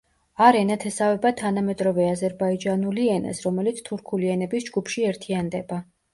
არ 0.43 0.55
ენათესავება 0.59 1.31
თანამედროვე 1.41 2.07
აზერბაიჯანული 2.13 3.07
ენას, 3.17 3.43
რომელიც 3.49 3.83
თურქული 3.91 4.35
ენების 4.39 4.69
ჯგუფში 4.73 5.07
ერთიანდება. 5.13 5.81